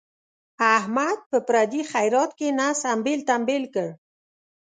[0.77, 3.87] احمد په پردي خیرات کې نس امبېل تمبیل کړ.